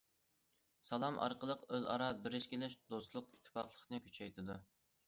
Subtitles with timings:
[0.87, 4.61] سالام ئارقىلىق ئۆزئارا بېرىش- كېلىش، دوستلۇق، ئىتتىپاقلىقنى كۈچەيتىدۇ.